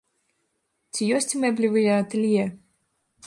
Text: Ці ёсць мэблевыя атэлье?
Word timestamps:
Ці 0.95 1.09
ёсць 1.17 1.33
мэблевыя 1.45 1.99
атэлье? 2.05 2.45